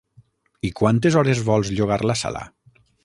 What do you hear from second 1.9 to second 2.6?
la sala?